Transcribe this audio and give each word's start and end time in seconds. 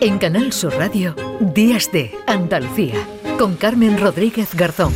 En 0.00 0.18
Canal 0.18 0.52
Sur 0.52 0.74
Radio, 0.76 1.14
Días 1.40 1.90
de 1.90 2.14
Andalucía, 2.26 2.94
con 3.38 3.56
Carmen 3.56 3.98
Rodríguez 3.98 4.54
Garzón. 4.54 4.92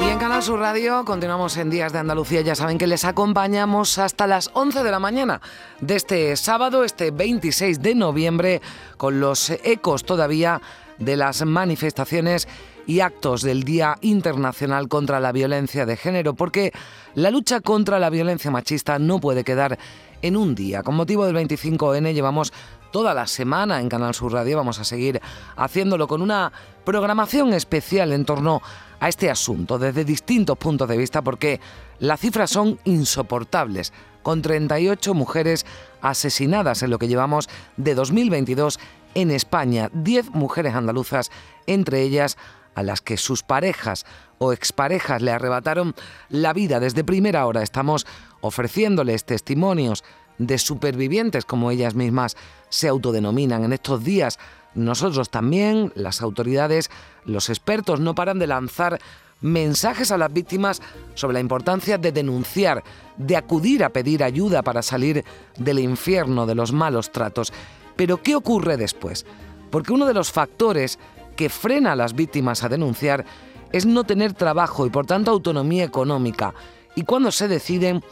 Y 0.00 0.10
en 0.10 0.18
Canal 0.18 0.42
Sur 0.42 0.60
Radio 0.60 1.04
continuamos 1.04 1.58
en 1.58 1.68
Días 1.68 1.92
de 1.92 1.98
Andalucía. 1.98 2.40
Ya 2.40 2.54
saben 2.54 2.78
que 2.78 2.86
les 2.86 3.04
acompañamos 3.04 3.98
hasta 3.98 4.26
las 4.26 4.50
11 4.54 4.82
de 4.82 4.90
la 4.90 4.98
mañana 4.98 5.42
de 5.80 5.96
este 5.96 6.34
sábado, 6.36 6.82
este 6.82 7.10
26 7.10 7.82
de 7.82 7.94
noviembre, 7.94 8.62
con 8.96 9.20
los 9.20 9.50
ecos 9.50 10.04
todavía 10.04 10.62
de 10.98 11.16
las 11.16 11.44
manifestaciones 11.44 12.48
y 12.86 13.00
actos 13.00 13.42
del 13.42 13.64
Día 13.64 13.96
Internacional 14.00 14.88
contra 14.88 15.20
la 15.20 15.32
Violencia 15.32 15.86
de 15.86 15.96
Género, 15.96 16.34
porque 16.34 16.72
la 17.14 17.30
lucha 17.30 17.60
contra 17.60 17.98
la 17.98 18.10
violencia 18.10 18.50
machista 18.50 18.98
no 18.98 19.20
puede 19.20 19.44
quedar 19.44 19.78
en 20.22 20.36
un 20.36 20.54
día. 20.54 20.82
Con 20.82 20.94
motivo 20.94 21.26
del 21.26 21.36
25N 21.36 22.12
llevamos 22.12 22.52
toda 22.90 23.12
la 23.12 23.26
semana 23.26 23.80
en 23.80 23.88
Canal 23.88 24.14
Sur 24.14 24.32
Radio, 24.32 24.56
vamos 24.56 24.78
a 24.78 24.84
seguir 24.84 25.20
haciéndolo 25.56 26.06
con 26.06 26.22
una 26.22 26.52
programación 26.84 27.52
especial 27.52 28.12
en 28.12 28.24
torno 28.24 28.62
a 29.00 29.08
este 29.08 29.30
asunto 29.30 29.78
desde 29.78 30.04
distintos 30.04 30.56
puntos 30.56 30.88
de 30.88 30.96
vista 30.96 31.20
porque 31.20 31.60
las 31.98 32.20
cifras 32.20 32.50
son 32.50 32.78
insoportables, 32.84 33.92
con 34.22 34.42
38 34.42 35.12
mujeres 35.12 35.66
asesinadas 36.00 36.82
en 36.82 36.90
lo 36.90 36.98
que 36.98 37.08
llevamos 37.08 37.48
de 37.76 37.94
2022 37.94 38.78
en 39.14 39.30
España, 39.30 39.90
10 39.92 40.30
mujeres 40.30 40.74
andaluzas, 40.74 41.30
entre 41.66 42.02
ellas 42.02 42.36
a 42.74 42.82
las 42.82 43.00
que 43.00 43.16
sus 43.16 43.42
parejas 43.42 44.04
o 44.38 44.52
exparejas 44.52 45.22
le 45.22 45.30
arrebataron 45.30 45.94
la 46.28 46.52
vida 46.52 46.80
desde 46.80 47.04
primera 47.04 47.46
hora. 47.46 47.62
Estamos 47.62 48.06
ofreciéndoles 48.40 49.24
testimonios 49.24 50.04
de 50.38 50.58
supervivientes, 50.58 51.44
como 51.44 51.70
ellas 51.70 51.94
mismas 51.94 52.36
se 52.68 52.88
autodenominan 52.88 53.64
en 53.64 53.72
estos 53.72 54.02
días. 54.02 54.38
Nosotros 54.74 55.30
también, 55.30 55.92
las 55.94 56.20
autoridades, 56.20 56.90
los 57.24 57.48
expertos, 57.48 58.00
no 58.00 58.14
paran 58.14 58.38
de 58.38 58.48
lanzar 58.48 58.98
mensajes 59.40 60.10
a 60.10 60.18
las 60.18 60.32
víctimas 60.32 60.80
sobre 61.14 61.34
la 61.34 61.40
importancia 61.40 61.98
de 61.98 62.12
denunciar, 62.12 62.82
de 63.16 63.36
acudir 63.36 63.84
a 63.84 63.90
pedir 63.90 64.24
ayuda 64.24 64.62
para 64.62 64.82
salir 64.82 65.24
del 65.56 65.78
infierno 65.78 66.46
de 66.46 66.54
los 66.54 66.72
malos 66.72 67.12
tratos. 67.12 67.52
Pero 67.94 68.22
¿qué 68.22 68.34
ocurre 68.34 68.76
después? 68.76 69.26
Porque 69.70 69.92
uno 69.92 70.06
de 70.06 70.14
los 70.14 70.32
factores 70.32 70.98
que 71.36 71.48
frena 71.48 71.92
a 71.92 71.96
las 71.96 72.14
víctimas 72.14 72.62
a 72.62 72.68
denunciar 72.68 73.24
es 73.72 73.86
no 73.86 74.04
tener 74.04 74.32
trabajo 74.34 74.86
y 74.86 74.90
por 74.90 75.06
tanto 75.06 75.30
autonomía 75.30 75.84
económica. 75.84 76.54
Y 76.94 77.02
cuando 77.02 77.32
se 77.32 77.48
deciden, 77.48 78.04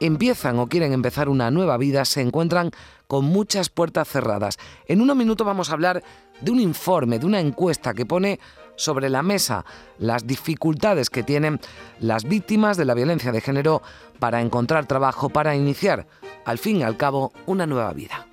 empiezan 0.00 0.58
o 0.58 0.68
quieren 0.68 0.92
empezar 0.92 1.28
una 1.28 1.50
nueva 1.50 1.76
vida, 1.76 2.04
se 2.04 2.20
encuentran 2.20 2.70
con 3.06 3.24
muchas 3.24 3.70
puertas 3.70 4.08
cerradas. 4.08 4.58
En 4.86 5.00
unos 5.00 5.16
minutos 5.16 5.46
vamos 5.46 5.70
a 5.70 5.74
hablar 5.74 6.02
de 6.40 6.50
un 6.50 6.60
informe, 6.60 7.18
de 7.18 7.26
una 7.26 7.40
encuesta 7.40 7.94
que 7.94 8.04
pone 8.04 8.40
sobre 8.76 9.08
la 9.08 9.22
mesa 9.22 9.64
las 9.98 10.26
dificultades 10.26 11.08
que 11.08 11.22
tienen 11.22 11.60
las 11.98 12.24
víctimas 12.24 12.76
de 12.76 12.84
la 12.84 12.94
violencia 12.94 13.32
de 13.32 13.40
género 13.40 13.82
para 14.18 14.42
encontrar 14.42 14.86
trabajo, 14.86 15.30
para 15.30 15.56
iniciar, 15.56 16.06
al 16.44 16.58
fin 16.58 16.76
y 16.78 16.82
al 16.82 16.96
cabo, 16.96 17.32
una 17.46 17.66
nueva 17.66 17.92
vida. 17.92 18.26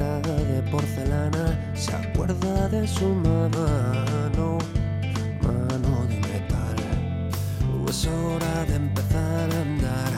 De 0.00 0.62
porcelana 0.70 1.72
se 1.74 1.94
acuerda 1.94 2.68
de 2.68 2.88
su 2.88 3.06
mano, 3.06 4.58
mano 5.42 6.06
de 6.08 6.16
metal. 6.20 6.76
Es 7.86 8.06
hora 8.06 8.64
de 8.64 8.76
empezar 8.76 9.50
a 9.50 9.60
andar, 9.60 10.12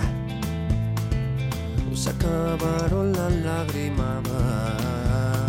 se 1.94 2.10
acabaron 2.10 3.12
las 3.12 3.32
lágrimas. 3.32 4.22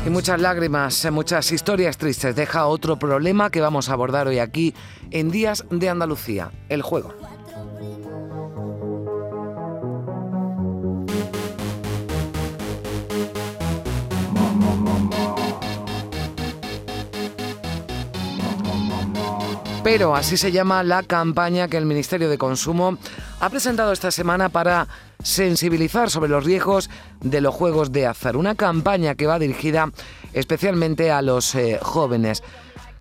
Y 0.05 0.09
muchas 0.09 0.41
lágrimas, 0.41 1.07
muchas 1.11 1.51
historias 1.51 1.97
tristes. 1.97 2.35
Deja 2.35 2.66
otro 2.66 2.97
problema 2.97 3.51
que 3.51 3.61
vamos 3.61 3.89
a 3.89 3.93
abordar 3.93 4.27
hoy 4.27 4.39
aquí 4.39 4.73
en 5.11 5.29
Días 5.29 5.63
de 5.69 5.89
Andalucía, 5.89 6.49
el 6.69 6.81
juego. 6.81 7.22
Pero 19.83 20.16
así 20.16 20.38
se 20.38 20.53
llama 20.53 20.81
la 20.81 21.03
campaña 21.03 21.67
que 21.67 21.75
el 21.75 21.85
Ministerio 21.85 22.29
de 22.29 22.38
Consumo 22.38 22.97
ha 23.41 23.49
presentado 23.49 23.91
esta 23.91 24.11
semana 24.11 24.47
para 24.47 24.88
sensibilizar 25.21 26.09
sobre 26.09 26.29
los 26.29 26.45
riesgos 26.45 26.89
de 27.19 27.41
los 27.41 27.53
juegos 27.53 27.91
de 27.91 28.07
azar. 28.07 28.38
Una 28.38 28.55
campaña 28.55 29.16
que 29.16 29.27
va 29.27 29.39
dirigida 29.39 29.91
especialmente 30.31 31.11
a 31.11 31.22
los 31.22 31.53
eh, 31.55 31.79
jóvenes. 31.81 32.43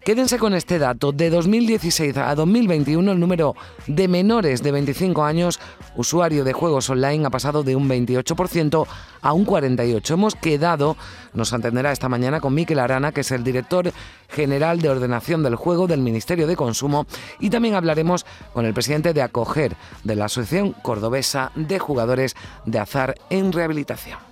Quédense 0.04 0.36
con 0.36 0.52
este 0.54 0.80
dato. 0.80 1.12
De 1.12 1.30
2016 1.30 2.16
a 2.16 2.34
2021 2.34 3.12
el 3.12 3.20
número 3.20 3.54
de 3.86 4.08
menores 4.08 4.60
de 4.60 4.72
25 4.72 5.22
años 5.22 5.60
usuario 5.94 6.42
de 6.42 6.52
juegos 6.52 6.90
online 6.90 7.24
ha 7.24 7.30
pasado 7.30 7.62
de 7.62 7.76
un 7.76 7.88
28% 7.88 8.86
a 9.20 9.32
un 9.32 9.46
48%. 9.46 10.10
Hemos 10.12 10.34
quedado, 10.34 10.96
nos 11.34 11.52
atenderá 11.52 11.92
esta 11.92 12.08
mañana 12.08 12.40
con 12.40 12.52
Miquel 12.52 12.80
Arana, 12.80 13.12
que 13.12 13.20
es 13.20 13.30
el 13.30 13.44
director 13.44 13.92
general 14.28 14.80
de 14.80 14.88
ordenación 14.88 15.44
del 15.44 15.54
juego 15.54 15.86
del 15.86 16.00
Ministerio 16.00 16.48
de 16.48 16.56
Consumo, 16.56 17.06
y 17.38 17.50
también 17.50 17.76
hablaremos 17.76 18.26
con 18.52 18.66
el 18.66 18.74
presidente 18.74 19.12
de 19.12 19.22
Acoger 19.22 19.76
de 20.02 20.16
la 20.16 20.24
Asociación 20.24 20.72
Cordobesa 20.72 21.52
de 21.54 21.78
Jugadores 21.78 22.34
de 22.66 22.80
Azar 22.80 23.14
en 23.30 23.52
Rehabilitación. 23.52 24.31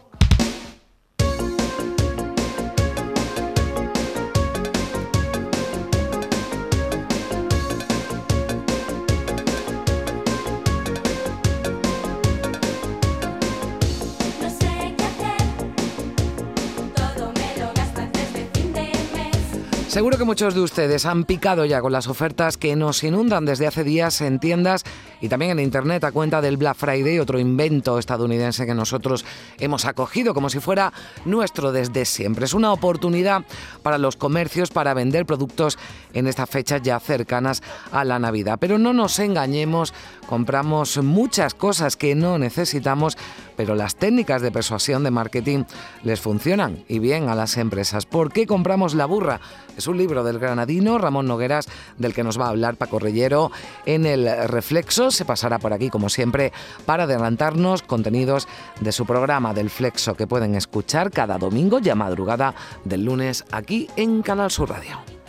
Seguro 20.00 20.16
que 20.16 20.24
muchos 20.24 20.54
de 20.54 20.62
ustedes 20.62 21.04
han 21.04 21.24
picado 21.24 21.66
ya 21.66 21.82
con 21.82 21.92
las 21.92 22.08
ofertas 22.08 22.56
que 22.56 22.74
nos 22.74 23.04
inundan 23.04 23.44
desde 23.44 23.66
hace 23.66 23.84
días 23.84 24.22
en 24.22 24.40
tiendas 24.40 24.82
y 25.20 25.28
también 25.28 25.50
en 25.50 25.60
Internet 25.60 26.04
a 26.04 26.10
cuenta 26.10 26.40
del 26.40 26.56
Black 26.56 26.78
Friday, 26.78 27.18
otro 27.18 27.38
invento 27.38 27.98
estadounidense 27.98 28.64
que 28.64 28.72
nosotros 28.72 29.26
hemos 29.58 29.84
acogido 29.84 30.32
como 30.32 30.48
si 30.48 30.58
fuera 30.58 30.94
nuestro 31.26 31.70
desde 31.70 32.06
siempre. 32.06 32.46
Es 32.46 32.54
una 32.54 32.72
oportunidad 32.72 33.44
para 33.82 33.98
los 33.98 34.16
comercios 34.16 34.70
para 34.70 34.94
vender 34.94 35.26
productos 35.26 35.78
en 36.14 36.28
estas 36.28 36.48
fechas 36.48 36.80
ya 36.80 36.98
cercanas 36.98 37.62
a 37.92 38.02
la 38.02 38.18
Navidad. 38.18 38.56
Pero 38.58 38.78
no 38.78 38.94
nos 38.94 39.18
engañemos, 39.18 39.92
compramos 40.26 40.96
muchas 40.96 41.52
cosas 41.52 41.98
que 41.98 42.14
no 42.14 42.38
necesitamos, 42.38 43.18
pero 43.60 43.74
las 43.74 43.94
técnicas 43.94 44.40
de 44.40 44.50
persuasión 44.50 45.04
de 45.04 45.10
marketing 45.10 45.64
les 46.02 46.18
funcionan 46.18 46.82
y 46.88 46.98
bien 46.98 47.28
a 47.28 47.34
las 47.34 47.58
empresas. 47.58 48.06
¿Por 48.06 48.32
qué 48.32 48.46
compramos 48.46 48.94
la 48.94 49.04
burra? 49.04 49.42
Es 49.76 49.86
un 49.86 49.98
libro 49.98 50.24
del 50.24 50.38
granadino 50.38 50.96
Ramón 50.96 51.26
Nogueras 51.26 51.68
del 51.98 52.14
que 52.14 52.24
nos 52.24 52.40
va 52.40 52.46
a 52.46 52.48
hablar 52.48 52.76
Paco 52.76 52.98
Reyero 52.98 53.52
en 53.84 54.06
el 54.06 54.48
Reflexo. 54.48 55.10
Se 55.10 55.26
pasará 55.26 55.58
por 55.58 55.74
aquí 55.74 55.90
como 55.90 56.08
siempre 56.08 56.54
para 56.86 57.02
adelantarnos 57.02 57.82
contenidos 57.82 58.48
de 58.80 58.92
su 58.92 59.04
programa 59.04 59.52
del 59.52 59.68
Flexo 59.68 60.14
que 60.14 60.26
pueden 60.26 60.54
escuchar 60.54 61.10
cada 61.10 61.36
domingo 61.36 61.80
ya 61.80 61.94
madrugada 61.94 62.54
del 62.86 63.04
lunes 63.04 63.44
aquí 63.52 63.88
en 63.96 64.22
Canal 64.22 64.50
Sur 64.50 64.70
Radio. 64.70 65.19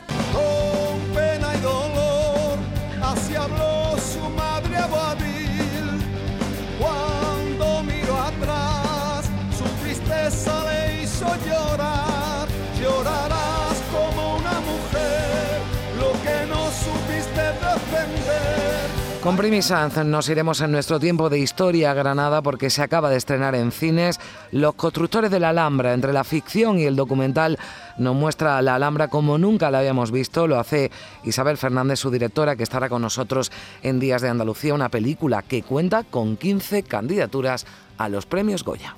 Con 19.21 19.37
Primi 19.37 19.59
nos 20.05 20.29
iremos 20.29 20.61
en 20.61 20.71
nuestro 20.71 20.99
tiempo 20.99 21.29
de 21.29 21.37
historia 21.37 21.91
a 21.91 21.93
Granada 21.93 22.41
porque 22.41 22.71
se 22.71 22.81
acaba 22.81 23.11
de 23.11 23.17
estrenar 23.17 23.53
en 23.53 23.71
cines 23.71 24.19
Los 24.51 24.73
constructores 24.73 25.29
de 25.29 25.39
la 25.39 25.49
Alhambra. 25.49 25.93
Entre 25.93 26.11
la 26.11 26.23
ficción 26.23 26.79
y 26.79 26.85
el 26.85 26.95
documental 26.95 27.59
nos 27.99 28.15
muestra 28.15 28.59
la 28.63 28.73
Alhambra 28.73 29.09
como 29.09 29.37
nunca 29.37 29.69
la 29.69 29.77
habíamos 29.77 30.09
visto. 30.11 30.47
Lo 30.47 30.59
hace 30.59 30.89
Isabel 31.23 31.57
Fernández, 31.57 31.99
su 31.99 32.09
directora, 32.09 32.55
que 32.55 32.63
estará 32.63 32.89
con 32.89 33.03
nosotros 33.03 33.51
en 33.83 33.99
Días 33.99 34.23
de 34.23 34.29
Andalucía, 34.29 34.73
una 34.73 34.89
película 34.89 35.43
que 35.43 35.61
cuenta 35.61 36.03
con 36.03 36.35
15 36.35 36.81
candidaturas 36.81 37.67
a 37.99 38.09
los 38.09 38.25
premios 38.25 38.63
Goya. 38.63 38.95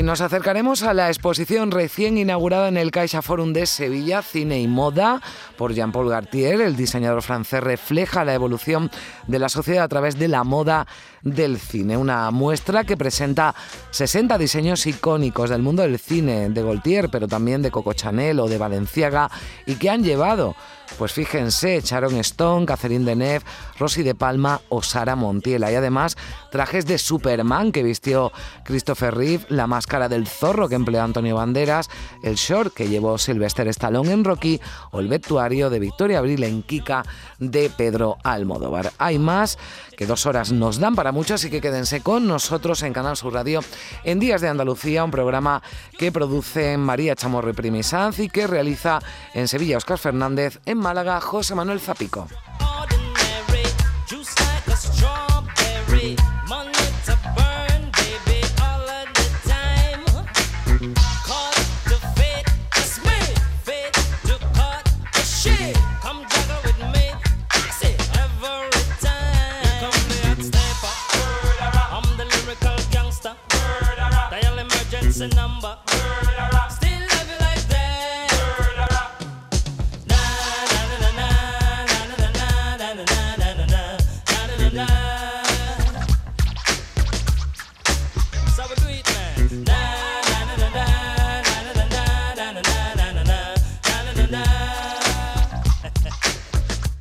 Y 0.00 0.02
nos 0.02 0.22
acercaremos 0.22 0.82
a 0.82 0.94
la 0.94 1.08
exposición 1.08 1.70
recién 1.70 2.16
inaugurada 2.16 2.68
en 2.68 2.78
el 2.78 2.90
Caixa 2.90 3.20
Forum 3.20 3.52
de 3.52 3.66
Sevilla, 3.66 4.22
Cine 4.22 4.58
y 4.58 4.66
Moda, 4.66 5.20
por 5.58 5.74
Jean-Paul 5.74 6.08
Gartier. 6.08 6.62
El 6.62 6.74
diseñador 6.74 7.20
francés 7.20 7.62
refleja 7.62 8.24
la 8.24 8.32
evolución 8.32 8.90
de 9.26 9.38
la 9.38 9.50
sociedad 9.50 9.84
a 9.84 9.88
través 9.88 10.18
de 10.18 10.28
la 10.28 10.42
moda 10.42 10.86
del 11.20 11.58
cine. 11.58 11.98
Una 11.98 12.30
muestra 12.30 12.84
que 12.84 12.96
presenta 12.96 13.54
60 13.90 14.38
diseños 14.38 14.86
icónicos 14.86 15.50
del 15.50 15.60
mundo 15.60 15.82
del 15.82 15.98
cine, 15.98 16.48
de 16.48 16.62
Gaultier, 16.62 17.10
pero 17.10 17.28
también 17.28 17.60
de 17.60 17.70
Coco 17.70 17.92
Chanel 17.92 18.40
o 18.40 18.48
de 18.48 18.56
Valenciaga, 18.56 19.30
y 19.66 19.74
que 19.74 19.90
han 19.90 20.02
llevado 20.02 20.56
pues 20.98 21.12
fíjense, 21.12 21.80
Sharon 21.80 22.16
Stone, 22.16 22.66
Catherine 22.66 23.04
Deneuve, 23.04 23.44
Rosy 23.78 24.02
de 24.02 24.14
Palma 24.14 24.60
o 24.68 24.82
Sara 24.82 25.16
Montiela. 25.16 25.72
Y 25.72 25.74
además 25.74 26.16
trajes 26.50 26.86
de 26.86 26.98
Superman 26.98 27.72
que 27.72 27.82
vistió 27.82 28.32
Christopher 28.64 29.14
Reeve, 29.14 29.44
la 29.48 29.66
máscara 29.66 30.08
del 30.08 30.26
zorro 30.26 30.68
que 30.68 30.74
empleó 30.74 31.02
Antonio 31.02 31.36
Banderas, 31.36 31.88
el 32.22 32.34
short 32.34 32.74
que 32.74 32.88
llevó 32.88 33.18
Sylvester 33.18 33.68
Stallone 33.68 34.12
en 34.12 34.24
Rocky 34.24 34.60
o 34.90 35.00
el 35.00 35.08
vestuario 35.08 35.70
de 35.70 35.78
Victoria 35.78 36.18
Abril 36.18 36.42
en 36.44 36.62
Kika 36.62 37.04
de 37.38 37.70
Pedro 37.70 38.18
Almodóvar. 38.22 38.92
Hay 38.98 39.18
más 39.18 39.58
que 39.96 40.06
dos 40.06 40.24
horas 40.24 40.50
nos 40.50 40.78
dan 40.78 40.94
para 40.94 41.12
mucho, 41.12 41.34
así 41.34 41.50
que 41.50 41.60
quédense 41.60 42.00
con 42.00 42.26
nosotros 42.26 42.82
en 42.82 42.92
Canal 42.92 43.16
Sur 43.16 43.34
Radio 43.34 43.60
en 44.04 44.18
Días 44.18 44.40
de 44.40 44.48
Andalucía, 44.48 45.04
un 45.04 45.10
programa 45.10 45.62
que 45.98 46.10
produce 46.10 46.78
María 46.78 47.14
Chamorro 47.14 47.50
y 47.50 47.52
Primisanz 47.52 48.18
y 48.18 48.30
que 48.30 48.46
realiza 48.46 49.00
en 49.34 49.46
Sevilla 49.46 49.76
Oscar 49.76 49.98
Fernández, 49.98 50.58
Málaga 50.80 51.20
José 51.20 51.54
Manuel 51.54 51.80
Zapico. 51.80 52.26